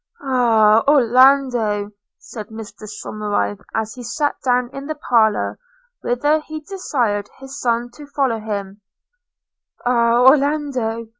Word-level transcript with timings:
'Ah! 0.19 0.83
Orlando,' 0.87 1.91
said 2.17 2.47
Mr 2.47 2.89
Somerive 2.89 3.61
as 3.75 3.93
he 3.93 4.01
sat 4.01 4.33
down 4.43 4.71
in 4.73 4.87
the 4.87 4.95
parlour, 4.95 5.59
whither 6.01 6.39
he 6.41 6.59
desired 6.59 7.29
his 7.37 7.59
son 7.61 7.91
to 7.91 8.07
follow 8.07 8.39
him– 8.39 8.81
'ah, 9.85 10.21
Orlando! 10.23 11.07